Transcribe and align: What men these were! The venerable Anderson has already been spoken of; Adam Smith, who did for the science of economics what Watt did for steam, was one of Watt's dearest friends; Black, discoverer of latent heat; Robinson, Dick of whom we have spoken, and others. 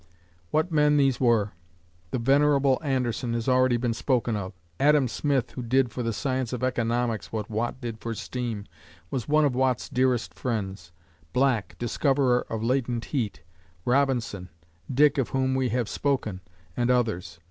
What 0.49 0.71
men 0.71 0.97
these 0.97 1.19
were! 1.19 1.51
The 2.09 2.17
venerable 2.17 2.79
Anderson 2.83 3.35
has 3.35 3.47
already 3.47 3.77
been 3.77 3.93
spoken 3.93 4.35
of; 4.35 4.53
Adam 4.79 5.07
Smith, 5.07 5.51
who 5.51 5.61
did 5.61 5.91
for 5.91 6.01
the 6.01 6.11
science 6.11 6.53
of 6.53 6.63
economics 6.63 7.31
what 7.31 7.51
Watt 7.51 7.79
did 7.81 7.99
for 7.99 8.15
steam, 8.15 8.65
was 9.11 9.27
one 9.27 9.45
of 9.45 9.53
Watt's 9.53 9.89
dearest 9.89 10.33
friends; 10.33 10.91
Black, 11.33 11.75
discoverer 11.77 12.47
of 12.49 12.63
latent 12.63 13.05
heat; 13.13 13.43
Robinson, 13.85 14.49
Dick 14.91 15.19
of 15.19 15.29
whom 15.29 15.53
we 15.53 15.69
have 15.69 15.87
spoken, 15.87 16.41
and 16.75 16.89
others. 16.89 17.39